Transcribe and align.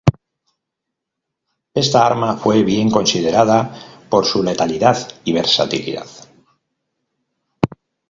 Esta 1.75 2.07
arma 2.07 2.35
fue 2.35 2.63
bien 2.63 2.89
considerada 2.89 3.71
por 4.09 4.25
su 4.25 4.41
letalidad 4.41 4.97
y 5.25 5.31
versatilidad. 5.31 6.07